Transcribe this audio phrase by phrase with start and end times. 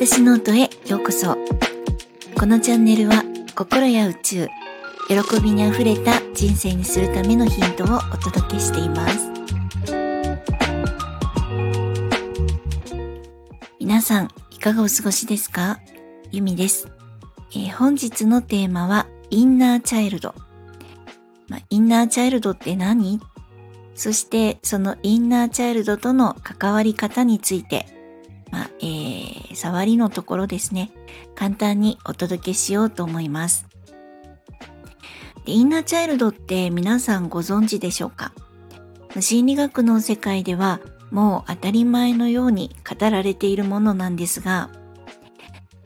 [0.00, 1.36] 私ノートへようこそ。
[2.38, 3.24] このチャンネルは
[3.56, 4.46] 心や宇宙、
[5.08, 9.28] 喜びにあふれた人生にするためのヒントをお届けしています。
[13.80, 15.80] 皆さん、いかがお過ごしですか？
[16.30, 16.86] ゆみです、
[17.50, 20.32] えー、本日のテーマはインナーチャイルド。
[21.48, 23.18] まあ、インナーチャイルドって何？
[23.96, 27.97] そしてそのインナーチャイルドとの関わり方について
[28.50, 30.90] まあ、えー、触りのところですね、
[31.34, 33.66] 簡単にお届けしようと思います。
[35.44, 38.32] でインナーチャイルドって皆さんご存知でしょうか？
[39.20, 40.80] 心理学の世界では
[41.10, 44.70] もう当たり前のように語られているものなんですが、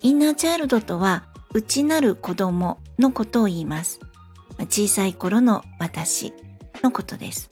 [0.01, 1.25] インナーチャイルドとは
[1.55, 4.01] 内なる子供のことを言います。
[4.69, 6.33] 小さい頃の私
[6.83, 7.51] のことです。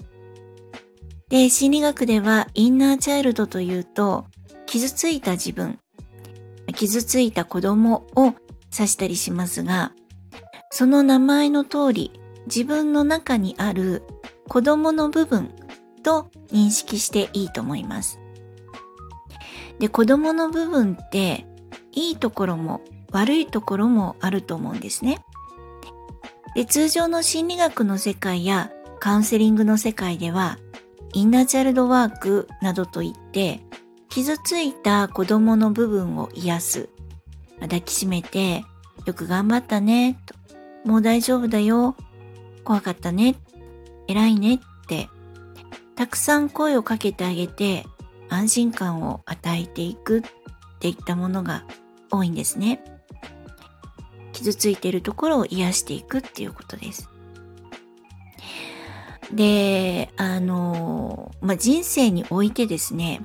[1.28, 4.26] で、心理学ではインナーチャイルドというと、
[4.70, 5.80] 傷ついた自分、
[6.76, 8.34] 傷ついた子供を
[8.72, 9.90] 指したりしますが、
[10.70, 14.04] その名前の通り自分の中にある
[14.46, 15.50] 子供の部分
[16.04, 18.20] と認識していいと思います。
[19.80, 21.46] で、子供の部分って
[21.90, 25.18] いいところも悪いところもあると思うんですね。
[26.54, 30.58] で、通常の心理学の世界やカウンセリングの世界では
[31.12, 33.62] インナーチャイルドワークなどといって
[34.10, 36.88] 傷ついた子供の部分を癒す。
[37.60, 38.64] 抱きしめて、
[39.06, 40.34] よく頑張ったね、と。
[40.84, 41.96] もう大丈夫だよ。
[42.64, 43.36] 怖かったね。
[44.08, 44.58] 偉いねっ
[44.88, 45.08] て、
[45.94, 47.86] たくさん声をかけてあげて、
[48.28, 50.22] 安心感を与えていくっ
[50.80, 51.64] ていったものが
[52.10, 52.82] 多いんですね。
[54.32, 57.08] 傷ついているところを癒していくっていうことです。
[59.32, 63.20] で、あの、まあ、人生においてですね、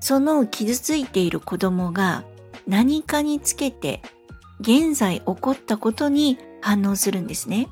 [0.00, 2.24] その傷ついている子供が
[2.66, 4.02] 何かにつけて
[4.60, 7.68] 現在起こったことに反応するんですね。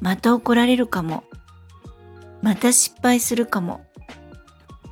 [0.00, 1.24] また怒られるかも。
[2.42, 3.84] また失敗するかも。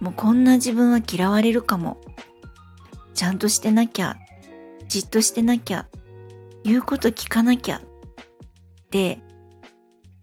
[0.00, 2.00] もうこんな自分は嫌われるかも。
[3.15, 4.16] ちゃんとしてなきゃ。
[4.89, 5.87] じっとしてなきゃ。
[6.65, 7.81] 言うこと聞かなきゃ。
[8.91, 9.21] で、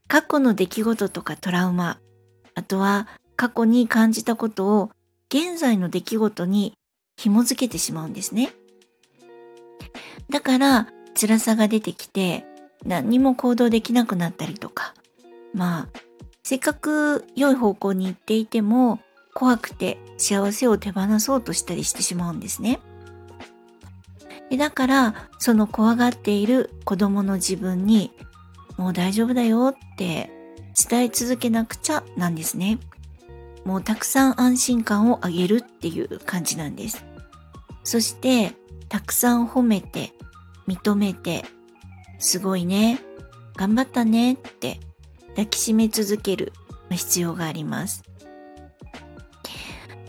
[0.07, 1.99] 過去の出来事とかトラウマ、
[2.55, 4.91] あとは過去に感じたことを
[5.33, 6.73] 現在の出来事に
[7.15, 8.51] 紐づけてしまうんですね。
[10.29, 10.87] だから
[11.19, 12.45] 辛さが出てきて
[12.85, 14.93] 何も行動できなくなったりとか
[15.53, 15.99] まあ
[16.43, 18.99] せっかく良い方向に行っていても
[19.33, 22.79] 怖くて幸せを手放そうとしたりしてしまうんですね。
[24.57, 28.11] だからその怖がっている子供の自分に
[28.77, 30.29] もう大丈夫だよって
[30.89, 32.79] 伝え続けなくちゃなんですね。
[33.65, 37.05] もうたくさん安心感をあげるっていう感じなんです。
[37.83, 38.53] そして、
[38.89, 40.13] たくさん褒めて、
[40.67, 41.45] 認めて、
[42.19, 42.99] すごいね、
[43.55, 44.79] 頑張ったねって
[45.29, 46.53] 抱きしめ続ける
[46.89, 48.03] 必要があります。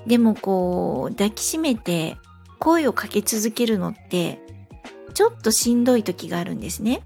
[0.07, 2.17] でもこう、抱きしめて
[2.59, 4.41] 声をかけ続けるのって、
[5.15, 7.03] ちょっとしんどい時があるんですね。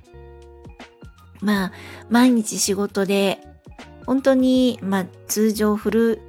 [1.41, 1.73] まあ、
[2.09, 3.41] 毎日仕事で、
[4.07, 6.21] 本当に、まあ、通常フル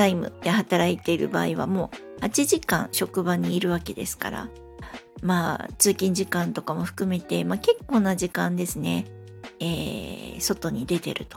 [0.00, 4.48] タイムで働いている場合はもう8時間職場にいるわけですから、
[5.20, 9.04] まあ通勤時間とかも含めて、まあ結構な時間ですね、
[9.58, 11.36] えー、外に出てると。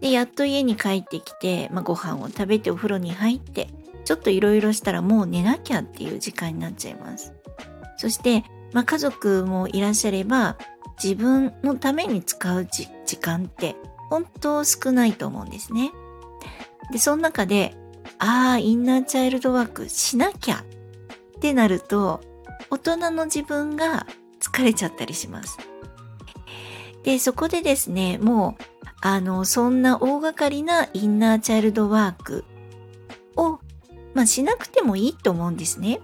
[0.00, 3.68] で、やっと家に帰ってきて、まあ、ご飯を食べてお風呂に入って、
[4.04, 7.34] ちょっといろいろしたらもう寝なきゃっていう時間になっちゃいます。
[7.96, 8.44] そして、
[8.74, 10.56] まあ、家族もいらっしゃれば、
[11.02, 13.74] 自分のために使う時間って
[14.08, 15.90] 本当少ないと思うんですね。
[16.90, 17.74] で、その中で、
[18.18, 20.64] ああ、インナーチャイルドワークしなきゃ
[21.36, 22.20] ってなると、
[22.70, 24.06] 大人の自分が
[24.40, 25.58] 疲れちゃったりします。
[27.02, 28.62] で、そこでですね、もう、
[29.00, 32.44] あの、そんな大掛かりなインナーチャイルドワーク
[33.36, 33.60] を、
[34.14, 36.00] まあ、しなくてもいいと思うんですね。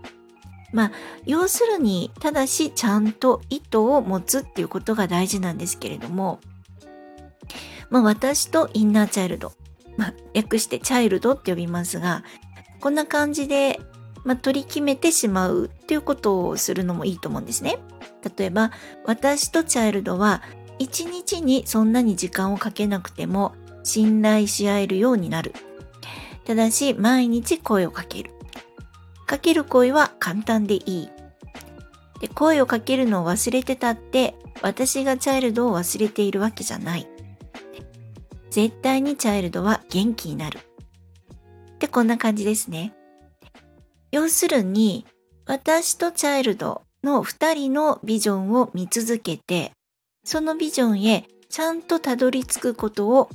[0.72, 0.92] まあ、
[1.26, 6.40] 要するに、ただし、ちゃんと意図を持つっていうことが大事なんですけれども、
[7.90, 9.52] まあ、私とインナーチャイルド、
[9.96, 12.24] まあ、略してチャイルドって呼びますが、
[12.80, 13.80] こんな感じで、
[14.24, 17.78] まあ、取り決めてしまうっていうことをするのもいいと思うんですね。
[18.36, 18.70] 例えば、
[19.04, 20.42] 私とチャイルドは、
[20.78, 23.54] 一日にそんなに時間をかけなくても
[23.84, 25.54] 信頼し合えるようになる。
[26.44, 28.30] ただし、毎日声をかける。
[29.26, 31.08] かける声は簡単でいい。
[32.20, 37.08] で声をかけるのを忘れてたって、私がチャイルドを忘れているわけじゃない。
[38.52, 40.58] 絶対にチャイルドは元気になる。
[40.58, 42.92] ってこんな感じですね。
[44.10, 45.06] 要するに、
[45.46, 49.72] 私とチャイルドの二人のビジョンを見続けて、
[50.22, 53.30] そのビジョンへちゃんとたどり着くことを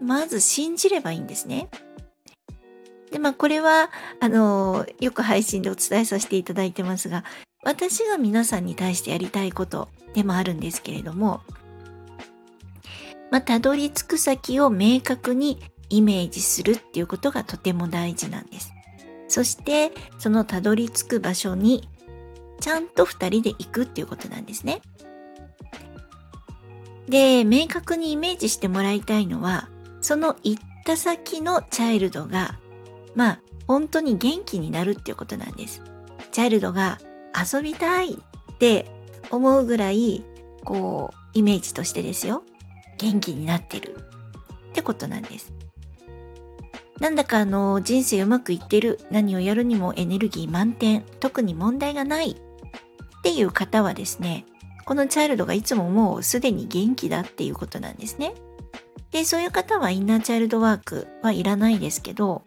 [0.00, 1.68] まず信じればいいんですね。
[3.10, 3.90] で、まあこれは、
[4.20, 7.24] あの、よく配信でお伝えさせていただいてますが、
[7.64, 11.40] 私が皆さんに対してやりたいことでもあるんですけれども、
[13.30, 18.72] まあ、たどり着く先を明確にイメージするっていうことがとても大事なんです。
[19.28, 21.88] そして、そのたどり着く場所に
[22.60, 24.82] ちゃんと二人で行くっていうことなんですね。
[27.08, 29.68] で、明確にイメージしてもらいたいのは、
[30.00, 32.58] その行った先のチャイルドが、
[33.14, 35.82] まあ、本当に元気になるっていうことなんです。
[36.30, 36.98] チャイルドが
[37.34, 38.90] 遊びたいって
[39.30, 40.24] 思うぐらい、
[40.64, 42.42] こう、イメージとしてですよ。
[43.00, 43.96] 元気になってる
[44.70, 45.52] ってことなんです。
[47.00, 49.00] なんだかあの、人生うまくいってる。
[49.10, 51.02] 何をやるにもエネルギー満点。
[51.18, 54.44] 特に問題がないっていう方はですね、
[54.84, 58.34] このチャイルドがいつももうすでに元気だっていうことなんですね。
[59.12, 62.42] で、そういう方はインナーチャイルドワークはいらないですけど、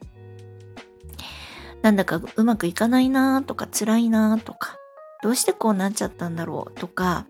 [1.81, 4.77] なんだかうまくいかないなとか辛いなとか、
[5.23, 7.25] どうしてこうなっちゃったんだろうとか、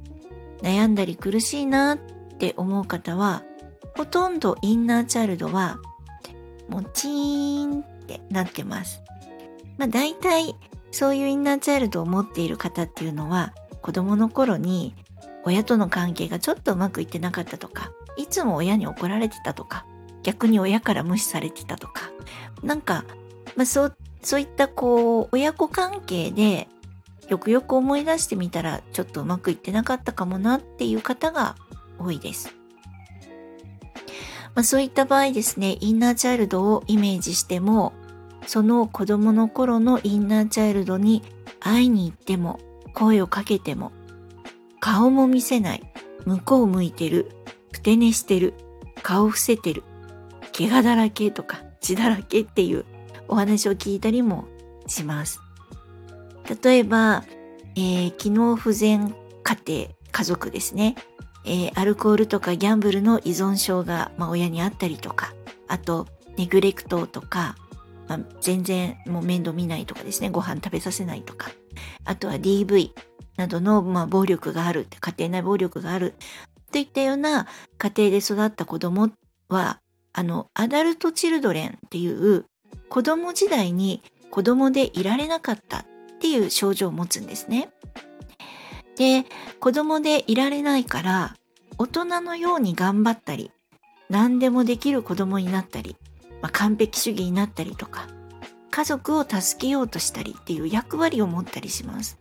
[0.62, 2.00] 悩んだり苦しいなっ
[2.34, 3.44] って思う方は、
[3.96, 5.78] ほとんどインナーチャイルドは、
[6.68, 9.04] もうチーンってなってます。
[9.78, 10.56] まあ大体
[10.92, 14.96] そういうインナーチャイルドを持っている方っていうのは子供の頃に
[15.44, 19.86] 親との関係がちょっとうまくいってなかったとかいつも親に怒られてたとか
[20.22, 22.12] 逆に親から無視されてたとか
[22.62, 23.06] なんか、
[23.56, 26.68] まあ、そうそういったこう親子関係で
[27.28, 31.56] よくよく思い出してみたらちょっとうまくいってなかったかもなっていう方が
[32.04, 32.54] 多いです。
[34.56, 37.94] まあ、そういった場合ですね、インナーチャイルドをイメージしても
[38.46, 41.24] その子供の頃のインナーチャイルドに
[41.60, 42.60] 会いに行っても
[42.94, 43.92] 声をかけても
[44.80, 45.84] 顔も見せない
[46.26, 47.32] 向こう向いてる
[47.72, 48.54] ふて寝してる
[49.02, 49.84] 顔伏せてる
[50.56, 52.86] 怪我だらけとか血だらけっていう
[53.28, 54.46] お話を聞いたりも
[54.88, 55.40] します
[56.64, 57.24] 例えば、
[57.76, 60.96] えー、機能不全家庭家族ですね、
[61.46, 65.34] えー、アルコールとかギャンブルの依存症が、まあ、親にあったりとか
[65.68, 66.08] あと
[66.38, 67.56] ネグレクトとか
[68.08, 71.52] まあ、全然もう面倒見ないとかですね、ご飯食べさせないとか、
[72.06, 72.92] あとは DV
[73.38, 76.14] などの、まあ、暴力がある、家庭内暴力がある。
[76.72, 77.48] といったような
[77.78, 79.10] 家庭で育った子供
[79.48, 79.80] は、
[80.12, 82.46] あの、アダルトチルドレンっていう
[82.90, 85.86] 子供時代に子供でいられなかったっ
[86.20, 87.70] ていう症状を持つんですね。
[88.96, 89.26] で、
[89.60, 91.36] 子供でいられないから、
[91.78, 93.52] 大人のように頑張ったり、
[94.10, 95.96] 何でもできる子供になったり、
[96.44, 98.08] まあ、完璧主義になったりとか
[98.70, 102.18] 家族を助けようとしたりっていう役割を持ったりします。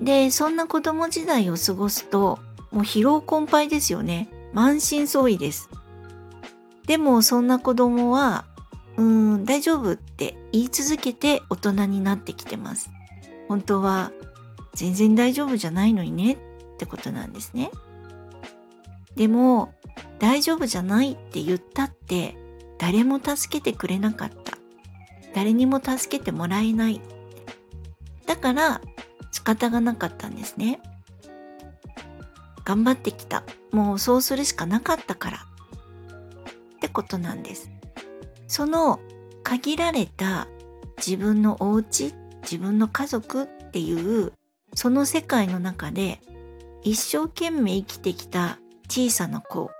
[0.00, 2.40] でそんな子供時代を過ごすと
[2.72, 5.70] もう疲労困憊ですよね満身創痍です。
[6.86, 8.44] でもそんな子供は
[8.96, 9.04] うー
[9.38, 12.90] ん大丈夫って言い続けて大人になってきてます。
[13.48, 14.12] 本当は
[14.74, 16.36] 全然大丈夫じゃないのにねっ
[16.78, 17.70] てことなんですね。
[19.16, 19.72] でも
[20.18, 22.36] 大丈夫じゃないって言ったって
[22.78, 24.58] 誰も助けてくれなかった。
[25.34, 27.00] 誰にも助けてもらえない。
[28.26, 28.80] だから
[29.32, 30.80] 仕方がなかったんですね。
[32.64, 33.44] 頑張ってきた。
[33.72, 35.38] もうそうするしかなかったから。
[35.38, 37.70] ってことなんです。
[38.46, 39.00] その
[39.42, 40.48] 限られた
[40.96, 44.32] 自分のお家、自分の家族っていう
[44.74, 46.20] その世界の中で
[46.82, 49.70] 一生懸命生きてきた小さな子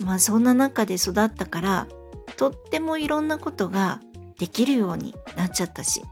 [0.00, 1.86] まあそんな中で育ったから
[2.36, 4.00] とってもいろんなことが
[4.38, 6.02] できるようになっちゃったし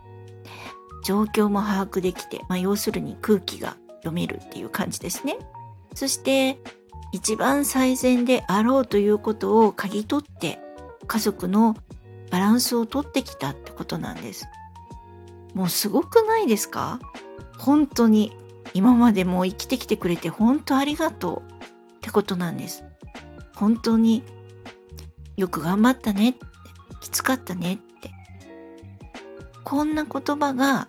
[1.04, 5.36] 状況も把握できて、まあ、要するに空気が読めるっていう感じですね。
[5.94, 6.58] そして
[7.12, 10.58] 一番最善であろうということを嗅ぎ取って
[11.06, 11.76] 家族の
[12.30, 14.46] バランスをとってきたってことなんです。
[15.54, 16.98] もうすごくないですか？
[17.58, 18.32] 本当に
[18.74, 21.52] 今までも生きてきてくれて本当ありがとう
[21.96, 22.84] ってことなんです。
[23.54, 24.24] 本当に
[25.36, 26.40] よく頑張ったねって、
[27.00, 28.10] きつかったねって。
[29.64, 30.88] こんな言葉が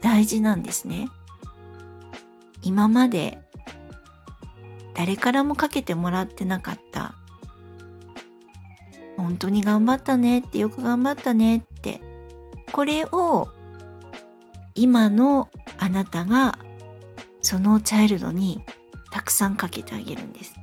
[0.00, 1.08] 大事なんですね。
[2.62, 3.38] 今まで
[4.94, 7.14] 誰からもかけてもらってなかった。
[9.16, 12.00] 本当に頑張ったねってよく頑張ったねって。
[12.72, 13.48] これを
[14.74, 16.58] 今のあなたが
[17.42, 18.64] そのチャイルドに
[19.10, 20.54] たくさんかけてあげるんです。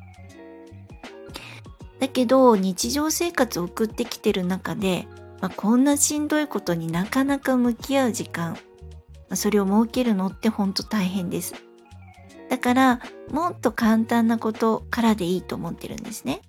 [1.99, 5.07] だけど日常生活を送ってきてる中で
[5.41, 8.59] まあ、こんなしんどいことになかなか向き合う時間、ま
[9.31, 11.55] あ、それを設けるのってほんと大変です。
[12.49, 13.01] だから、
[13.31, 16.41] もっと簡単なことからでいいと思ってるんですね。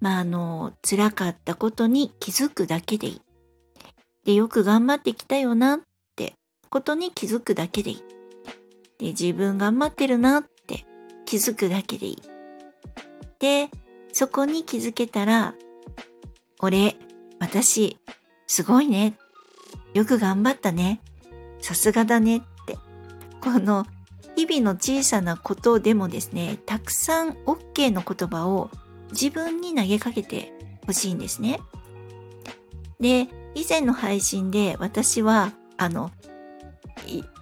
[0.00, 3.22] まあ、あの、辛かったことに気づくだけでいい。
[4.24, 5.80] で、よく頑張ってきたよなっ
[6.74, 8.02] ことに気づくだけでいい。
[8.98, 10.84] で、自分頑張ってるなって
[11.24, 12.18] 気づくだけでいい。
[13.38, 13.70] で、
[14.12, 15.54] そこに気づけたら、
[16.60, 16.96] 俺、
[17.38, 17.96] 私、
[18.48, 19.16] すごいね。
[19.92, 21.00] よく頑張ったね。
[21.60, 22.76] さすがだねって。
[23.40, 23.86] この
[24.34, 28.72] 日々の小さなことでもですね、たくさん OK の言葉を
[29.12, 30.52] 自分に投げかけて
[30.86, 31.60] ほしいんですね。
[32.98, 36.10] で、以前の配信で私は、あの、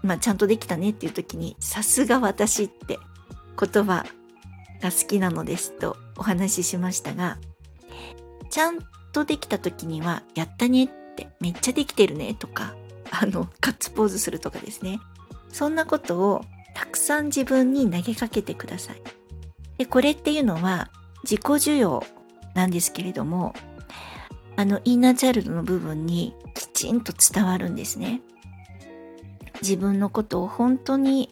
[0.02, 2.98] まあ、ちゃんとできたねっていう時に、さすが私って
[3.58, 4.04] 言葉
[4.80, 7.38] が好きなのですとお話ししましたが、
[8.50, 8.78] ちゃん
[9.12, 12.74] とできた時には、やったねって、めっちゃできてるねとか、
[13.10, 15.00] あの、カッツポーズするとかですね。
[15.52, 19.02] そんなことをたくさん自分に投げかけてください。
[19.78, 20.90] で、これっていうのは
[21.24, 22.02] 自己需要
[22.54, 23.54] なんですけれども、
[24.56, 28.20] あの、インナーチャイルドの部分にきちんと伝わるんですね。
[29.62, 31.30] 自分のことを本当に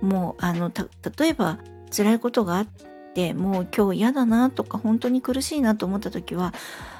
[0.00, 0.72] もう、あの、
[1.18, 1.58] 例えば
[1.94, 2.66] 辛いことがあっ
[3.14, 6.54] て、もう今日嫌だなとか本当に苦しいなと思った時は、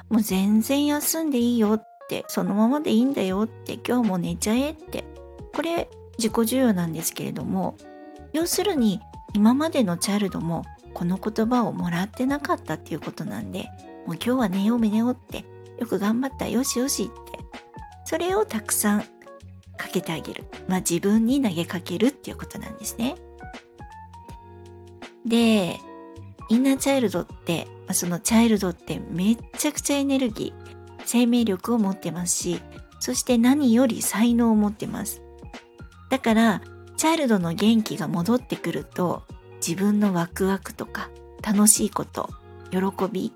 [0.09, 5.05] もう全然休んでいいよって、そのままでいいんだよって、今日も寝ちゃえって。
[5.55, 5.89] これ
[6.19, 7.77] 自己需要なんですけれども、
[8.33, 9.01] 要するに
[9.35, 10.65] 今までのチャイルドも
[10.95, 13.69] この言葉をもらってなかったっていうことなんで、
[14.07, 15.45] もう今日は寝よう寝ようって、
[15.79, 17.13] よく頑張ったよしよしって、
[18.05, 19.05] それをたくさん
[19.81, 20.45] かけてあげる。
[20.69, 23.15] まあ自分に投げかけるっていうことなんですね。
[25.25, 25.79] で、
[26.51, 32.61] インナーチャイルドって、ま、そのチャイルドってめっちゃくちゃエネルギー、生命力を持ってますし、
[32.99, 35.23] そして何より才能を持ってます。
[36.11, 36.63] だから、
[36.97, 39.23] チャイルドの元気が戻ってくると、
[39.67, 41.09] 自分のワクワクとか、
[41.43, 42.29] 楽しいこと、
[42.71, 43.33] 喜び、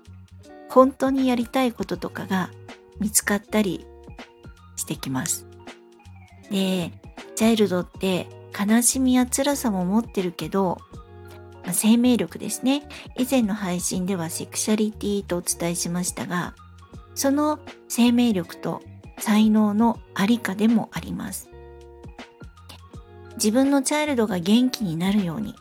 [0.69, 2.51] 本当にやりたいこととかが
[2.99, 3.85] 見つかったり
[4.75, 5.47] してきます。
[6.49, 6.91] で、
[7.35, 10.77] チャイルドって悲しみや辛さも持ってるけど、
[11.63, 12.87] まあ、生命力ですね。
[13.17, 16.55] 以前の配信ではセクシャリティとお伝えしましたが、
[17.15, 18.81] その生命力と
[19.17, 21.49] 才能のありかでもあります。
[23.35, 25.55] 自分のチャイルドが元気になるように、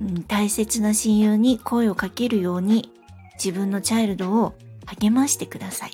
[0.00, 2.92] うん、大切な親友に声をかけるように
[3.42, 4.54] 自分のチャイルドを
[4.86, 5.90] 励ましてください。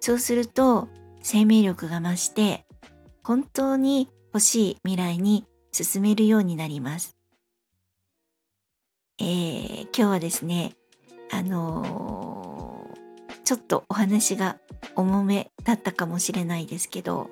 [0.00, 0.88] そうすると
[1.22, 2.64] 生命力が増して
[3.22, 7.16] 本当に欲しい未来に進めるようになります。
[9.18, 10.72] えー、今日はですね、
[11.30, 14.58] あのー、ちょっとお話が
[14.96, 17.28] 重めだったかもしれないですけど、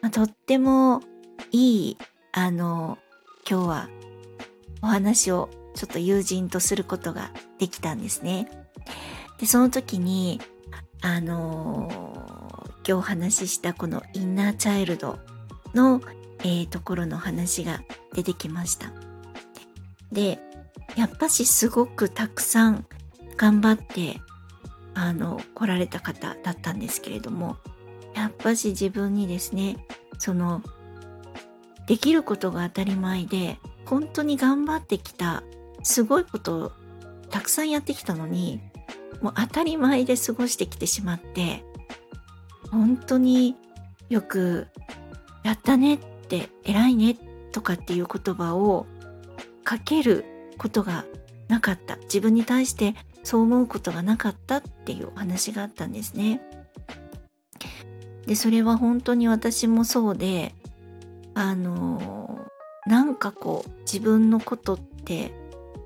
[0.00, 1.02] まあ、とっても
[1.50, 1.98] いい、
[2.32, 3.88] あのー、今日は
[4.82, 8.48] お話をちょっと友人とすることができたんですね。
[9.38, 10.40] で、その時に、
[11.02, 12.05] あの、
[12.86, 15.18] 今日お話ししたこのインナーチャイルド
[15.74, 16.00] の、
[16.40, 17.82] えー、ところの話が
[18.14, 18.92] 出てきました。
[20.12, 20.38] で、
[20.94, 22.86] やっぱしすごくたくさん
[23.36, 24.20] 頑張って
[24.94, 27.56] あの来られた方だったんですけれども
[28.14, 29.76] やっぱし自分にですね
[30.18, 30.62] その
[31.86, 35.42] できることが当たり前で本当に頑張ってきた
[35.82, 36.72] すごいことを
[37.30, 38.60] たくさんやってきたのに
[39.20, 41.62] もう当たり前で過ごしてきてしまって
[42.70, 43.56] 本当に
[44.08, 44.68] よく
[45.44, 47.16] やったねって偉いね
[47.52, 48.86] とかっていう言葉を
[49.64, 50.24] かける
[50.58, 51.04] ことが
[51.48, 51.96] なかった。
[51.96, 56.40] 自分に対してそう思うことがなかったっていうお話があったんですね。
[58.26, 60.54] で、それは本当に私もそうで、
[61.34, 62.46] あの、
[62.86, 65.32] なんかこう自分のことって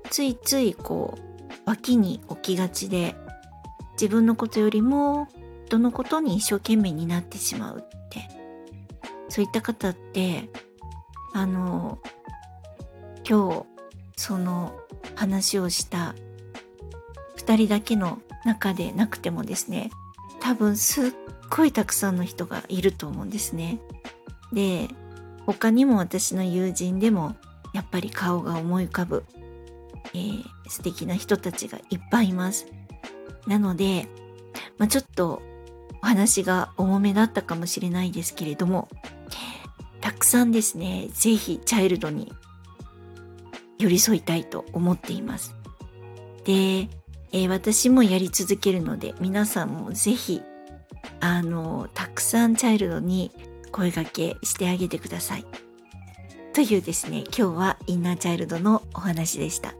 [0.09, 3.15] ついついこう脇に置きがちで
[3.93, 5.27] 自分のことよりも
[5.71, 8.27] 人のことに一生懸命になってしまうって
[9.29, 10.49] そういった方って
[11.33, 11.97] あの
[13.27, 13.65] 今日
[14.17, 14.77] その
[15.15, 16.13] 話をした
[17.37, 19.91] 2人だけの中でなくてもですね
[20.41, 21.11] 多分すっ
[21.49, 23.79] ごいたくさんの人がいると思うんですね。
[24.51, 24.89] で
[25.45, 27.37] 他にも私の友人でも
[27.73, 29.23] やっぱり顔が思い浮かぶ、
[30.13, 32.67] えー、素敵な人たちがいっぱいいます。
[33.47, 34.07] なので、
[34.77, 35.41] まあ、ちょっと
[36.01, 38.89] お話が重めだったかもしれないですけれども
[40.01, 42.33] たくさんですね、ぜひチャイルドに
[43.77, 45.55] 寄り添いたいと思っています。
[46.43, 46.89] で、
[47.31, 50.41] えー、私もやり続けるので皆さんもぜひ
[51.19, 53.31] あのたくさんチャイルドに
[53.71, 55.45] 声掛けしてあげてください。
[56.53, 59.73] というですね今日はインナーチャイルドのお話でした。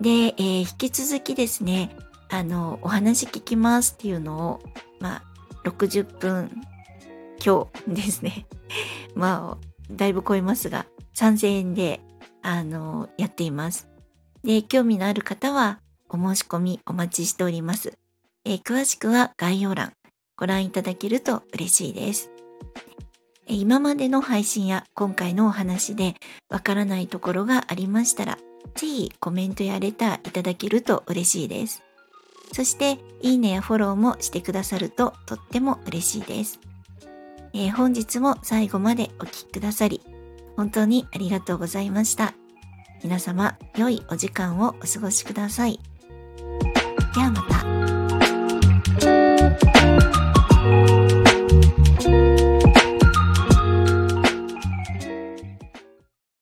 [0.00, 1.94] で、えー、引き続きですね
[2.32, 4.60] あのお話聞きますっていうのを
[5.00, 6.50] まあ60分
[7.44, 8.46] 今日ですね
[9.14, 12.00] まあだいぶ超えますが3000円で
[12.40, 13.86] あのやっています。
[14.42, 17.98] で興味のある方はお申し込みお待ちしております。
[18.44, 19.92] え、詳しくは概要欄
[20.36, 22.30] ご覧いただけると嬉しいです。
[23.46, 26.16] え、今までの配信や今回のお話で
[26.48, 28.38] わからないところがありましたら、
[28.74, 31.82] ぜひコメントやレターいただけると嬉しいです。
[32.52, 36.60] そして、いいねやフォローもしてくださるととっても嬉しいです。
[37.54, 40.00] えー、本日も最後までお聴きくださり、
[40.56, 42.34] 本当にありがとうございました。
[43.02, 45.80] 皆様、良いお時間をお過ごしください。
[47.14, 47.42] ではま
[49.96, 50.01] た。